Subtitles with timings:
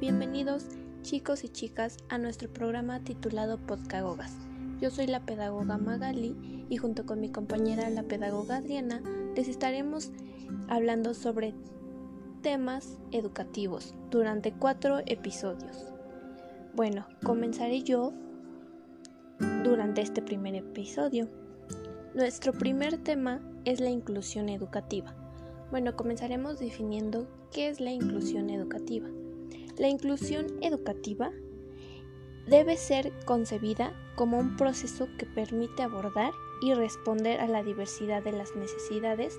[0.00, 0.66] bienvenidos
[1.00, 4.34] chicos y chicas a nuestro programa titulado Podcagogas.
[4.78, 9.00] Yo soy la pedagoga Magali y junto con mi compañera la pedagoga Adriana
[9.34, 10.10] les estaremos
[10.68, 11.54] hablando sobre
[12.42, 15.86] temas educativos durante cuatro episodios.
[16.74, 18.12] Bueno, comenzaré yo
[19.64, 21.26] durante este primer episodio.
[22.14, 25.14] Nuestro primer tema es la inclusión educativa.
[25.70, 29.08] Bueno, comenzaremos definiendo qué es la inclusión educativa.
[29.78, 31.30] La inclusión educativa
[32.46, 38.32] debe ser concebida como un proceso que permite abordar y responder a la diversidad de
[38.32, 39.38] las necesidades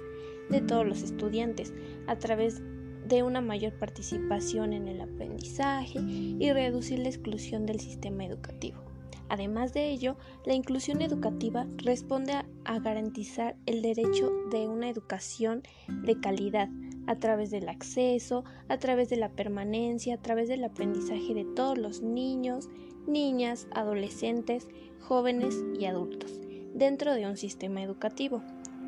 [0.50, 1.74] de todos los estudiantes
[2.06, 2.62] a través
[3.08, 8.84] de una mayor participación en el aprendizaje y reducir la exclusión del sistema educativo.
[9.30, 12.46] Además de ello, la inclusión educativa responde a,
[12.80, 16.70] garantizar el derecho de una educación de calidad
[17.08, 21.78] a través del acceso, a través de la permanencia, a través del aprendizaje de todos
[21.78, 22.70] los niños,
[23.08, 24.68] niñas, adolescentes,
[25.00, 26.40] jóvenes y adultos
[26.78, 28.44] dentro de un sistema educativo,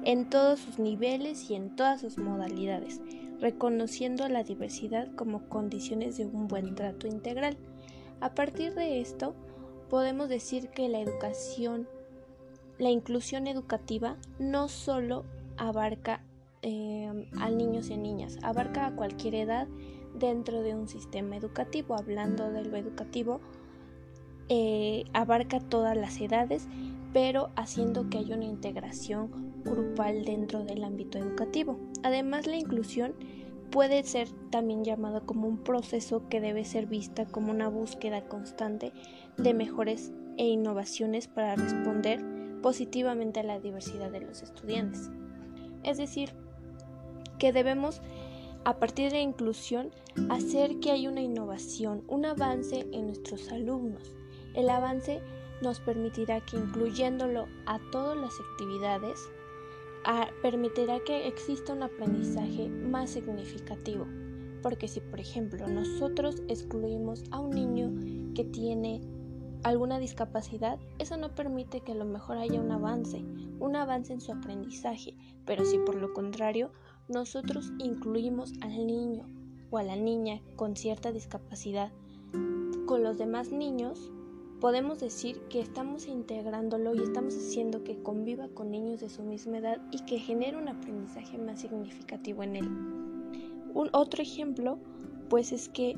[0.06, 3.02] en todos sus niveles y en todas sus modalidades,
[3.40, 7.58] reconociendo la diversidad como condiciones de un buen trato integral.
[8.22, 9.34] A partir de esto,
[9.90, 11.88] podemos decir que la educación,
[12.78, 15.26] la inclusión educativa no solo
[15.58, 16.22] abarca
[16.62, 19.68] eh, a niños y a niñas, abarca a cualquier edad
[20.14, 21.96] dentro de un sistema educativo.
[21.96, 23.40] Hablando de lo educativo,
[24.50, 26.68] eh, abarca todas las edades,
[27.14, 29.30] pero haciendo que haya una integración
[29.64, 31.80] grupal dentro del ámbito educativo.
[32.04, 33.14] Además, la inclusión
[33.70, 38.92] puede ser también llamado como un proceso que debe ser vista como una búsqueda constante
[39.38, 42.24] de mejores e innovaciones para responder
[42.62, 45.12] positivamente a la diversidad de los estudiantes.
[45.84, 46.34] Es decir,
[47.40, 48.02] que debemos
[48.66, 49.92] a partir de la inclusión
[50.30, 54.16] hacer que haya una innovación, un avance en nuestros alumnos.
[54.54, 55.22] El avance
[55.62, 59.30] nos permitirá que incluyéndolo a todas las actividades,
[60.42, 64.06] permitirá que exista un aprendizaje más significativo.
[64.62, 69.02] Porque si, por ejemplo, nosotros excluimos a un niño que tiene
[69.64, 73.24] alguna discapacidad, eso no permite que a lo mejor haya un avance,
[73.60, 75.16] un avance en su aprendizaje.
[75.46, 76.72] Pero si por lo contrario,
[77.10, 79.26] nosotros incluimos al niño
[79.72, 81.92] o a la niña con cierta discapacidad
[82.90, 84.10] con los demás niños,
[84.60, 89.60] podemos decir que estamos integrándolo y estamos haciendo que conviva con niños de su misma
[89.60, 92.68] edad y que genere un aprendizaje más significativo en él.
[93.76, 94.80] Un otro ejemplo,
[95.30, 95.96] pues es que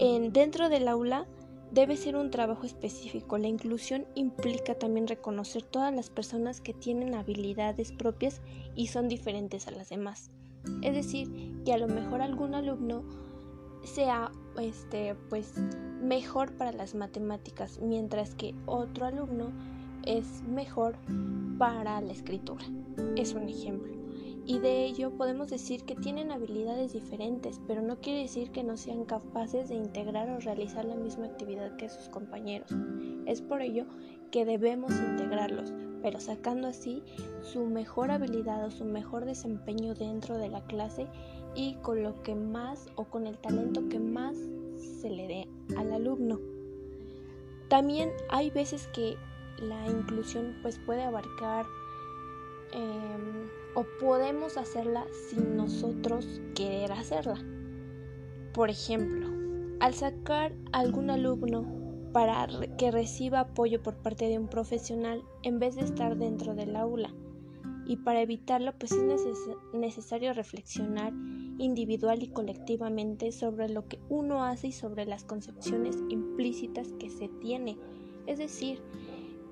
[0.00, 1.28] en, dentro del aula
[1.70, 3.38] debe ser un trabajo específico.
[3.38, 8.40] La inclusión implica también reconocer todas las personas que tienen habilidades propias
[8.74, 10.30] y son diferentes a las demás.
[10.82, 13.04] Es decir, que a lo mejor algún alumno
[13.84, 14.30] sea
[14.60, 15.54] este pues
[16.02, 19.52] mejor para las matemáticas, mientras que otro alumno
[20.04, 20.96] es mejor
[21.58, 22.64] para la escritura.
[23.16, 23.97] Es un ejemplo.
[24.48, 28.78] Y de ello podemos decir que tienen habilidades diferentes, pero no quiere decir que no
[28.78, 32.70] sean capaces de integrar o realizar la misma actividad que sus compañeros.
[33.26, 33.84] Es por ello
[34.30, 37.02] que debemos integrarlos, pero sacando así
[37.42, 41.08] su mejor habilidad o su mejor desempeño dentro de la clase
[41.54, 44.34] y con lo que más o con el talento que más
[44.78, 46.40] se le dé al alumno.
[47.68, 49.18] También hay veces que
[49.60, 51.66] la inclusión pues puede abarcar
[52.72, 57.38] em, o podemos hacerla sin nosotros querer hacerla.
[58.52, 59.28] Por ejemplo,
[59.80, 61.64] al sacar algún alumno
[62.12, 66.74] para que reciba apoyo por parte de un profesional en vez de estar dentro del
[66.74, 67.14] aula.
[67.86, 69.38] Y para evitarlo, pues es
[69.72, 71.12] necesario reflexionar
[71.58, 77.28] individual y colectivamente sobre lo que uno hace y sobre las concepciones implícitas que se
[77.28, 77.78] tiene.
[78.26, 78.82] Es decir,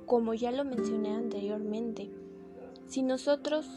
[0.04, 2.10] como ya lo mencioné anteriormente,
[2.86, 3.68] si nosotros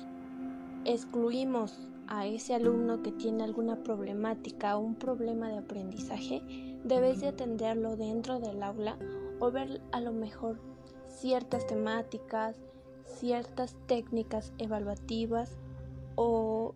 [0.86, 6.42] excluimos a ese alumno que tiene alguna problemática o un problema de aprendizaje,
[6.84, 8.98] debes de atenderlo dentro del aula
[9.40, 10.60] o ver a lo mejor
[11.08, 12.56] ciertas temáticas,
[13.04, 15.58] ciertas técnicas evaluativas
[16.16, 16.76] o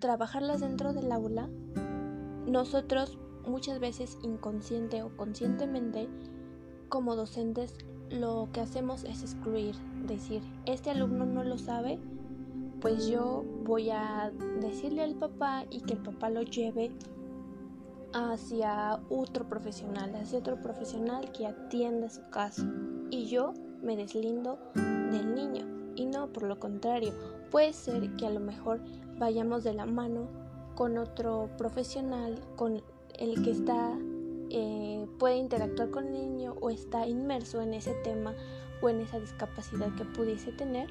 [0.00, 1.48] trabajarlas dentro del aula.
[2.46, 6.08] Nosotros muchas veces inconsciente o conscientemente
[6.88, 7.74] como docentes
[8.12, 9.74] lo que hacemos es excluir,
[10.06, 11.98] decir, este alumno no lo sabe,
[12.80, 16.90] pues yo voy a decirle al papá y que el papá lo lleve
[18.12, 22.64] hacia otro profesional, hacia otro profesional que atienda su caso.
[23.10, 25.66] Y yo me deslindo del niño.
[25.94, 27.12] Y no, por lo contrario,
[27.50, 28.80] puede ser que a lo mejor
[29.18, 30.26] vayamos de la mano
[30.74, 32.82] con otro profesional, con
[33.18, 33.96] el que está
[34.54, 38.34] eh, puede interactuar con el niño o está inmerso en ese tema
[38.82, 40.90] o en esa discapacidad que pudiese tener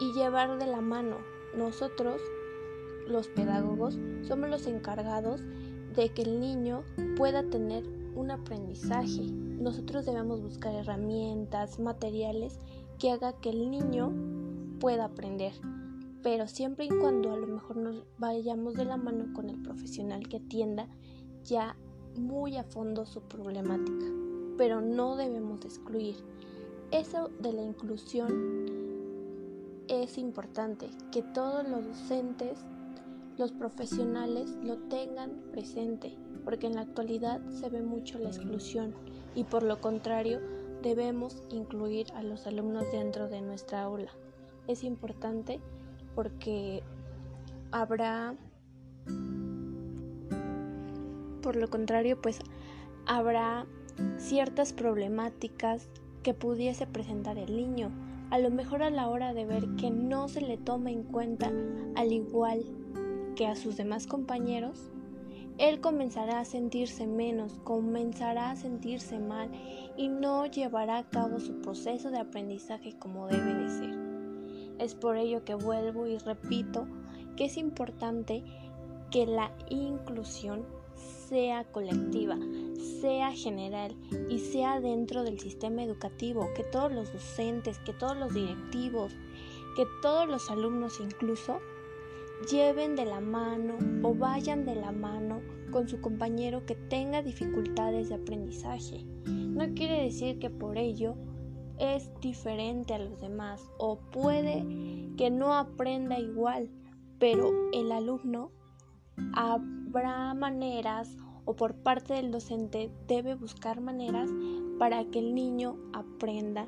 [0.00, 1.18] y llevar de la mano.
[1.54, 2.22] Nosotros,
[3.06, 5.42] los pedagogos, somos los encargados
[5.94, 6.84] de que el niño
[7.16, 7.84] pueda tener
[8.14, 9.30] un aprendizaje.
[9.30, 12.58] Nosotros debemos buscar herramientas, materiales
[12.98, 14.10] que haga que el niño
[14.80, 15.52] pueda aprender.
[16.22, 20.26] Pero siempre y cuando a lo mejor nos vayamos de la mano con el profesional
[20.28, 20.88] que atienda
[21.44, 21.76] ya
[22.16, 24.06] muy a fondo su problemática.
[24.56, 26.16] Pero no debemos excluir.
[26.90, 28.66] Eso de la inclusión
[29.88, 32.58] es importante, que todos los docentes
[33.36, 38.94] los profesionales lo tengan presente, porque en la actualidad se ve mucho la exclusión
[39.34, 40.40] y por lo contrario
[40.82, 44.12] debemos incluir a los alumnos dentro de nuestra aula.
[44.68, 45.60] Es importante
[46.14, 46.82] porque
[47.72, 48.36] habrá,
[51.44, 52.38] por lo contrario, pues
[53.04, 53.66] habrá
[54.16, 55.90] ciertas problemáticas
[56.22, 57.90] que pudiese presentar el niño,
[58.30, 61.52] a lo mejor a la hora de ver que no se le toma en cuenta
[61.96, 62.64] al igual
[63.36, 64.90] que a sus demás compañeros,
[65.58, 69.50] él comenzará a sentirse menos, comenzará a sentirse mal
[69.98, 73.98] y no llevará a cabo su proceso de aprendizaje como debe de ser.
[74.78, 76.86] Es por ello que vuelvo y repito
[77.36, 78.42] que es importante
[79.10, 80.64] que la inclusión
[80.96, 82.36] sea colectiva,
[83.00, 83.96] sea general
[84.28, 89.12] y sea dentro del sistema educativo, que todos los docentes, que todos los directivos,
[89.76, 91.58] que todos los alumnos incluso
[92.50, 98.08] lleven de la mano o vayan de la mano con su compañero que tenga dificultades
[98.08, 99.04] de aprendizaje.
[99.24, 101.16] No quiere decir que por ello
[101.78, 104.64] es diferente a los demás o puede
[105.16, 106.70] que no aprenda igual,
[107.18, 108.52] pero el alumno
[109.94, 114.28] habrá maneras o por parte del docente debe buscar maneras
[114.76, 116.66] para que el niño aprenda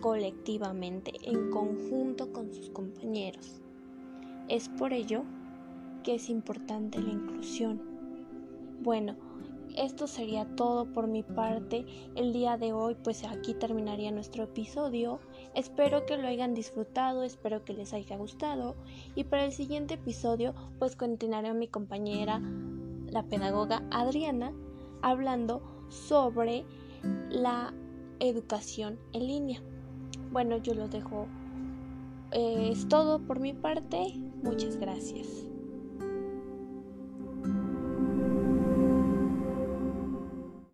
[0.00, 3.60] colectivamente, en conjunto con sus compañeros.
[4.48, 5.22] Es por ello
[6.02, 7.82] que es importante la inclusión.
[8.82, 9.16] Bueno,
[9.76, 11.86] esto sería todo por mi parte.
[12.14, 15.20] El día de hoy pues aquí terminaría nuestro episodio.
[15.54, 18.74] Espero que lo hayan disfrutado, espero que les haya gustado
[19.14, 22.40] y para el siguiente episodio pues continuaré mi compañera,
[23.06, 24.52] la pedagoga Adriana,
[25.02, 26.64] hablando sobre
[27.30, 27.72] la
[28.20, 29.62] educación en línea.
[30.32, 31.26] Bueno, yo los dejo.
[32.32, 34.14] Eh, es todo por mi parte.
[34.42, 35.45] Muchas gracias.